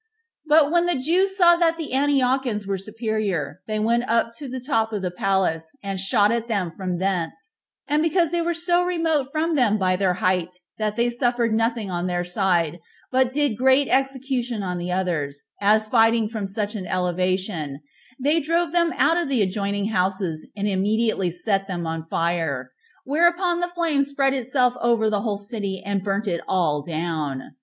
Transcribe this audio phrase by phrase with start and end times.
[0.47, 4.59] But when the Jews saw that the Antiochians were superior, they went up to the
[4.59, 7.51] top of the palace, and shot at them from thence;
[7.87, 11.91] and because they were so remote from them by their height, that they suffered nothing
[11.91, 12.79] on their side,
[13.11, 17.79] but did great execution on the others, as fighting from such an elevation,
[18.19, 22.71] they drove them out of the adjoining houses, and immediately set them on fire,
[23.05, 27.51] whereupon the flame spread itself over the whole city, and burnt it all down.